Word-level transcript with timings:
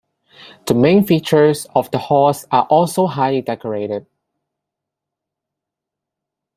The 0.65 0.73
main 0.73 1.03
features 1.05 1.67
of 1.75 1.91
the 1.91 1.99
horse 1.99 2.43
are 2.49 2.63
also 2.63 3.05
highly 3.05 3.43
decorated. 3.43 4.07